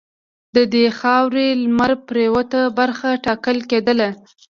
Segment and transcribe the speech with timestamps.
[0.55, 4.09] د دې خاورې لمرپرېواته برخه ټاکله کېدله.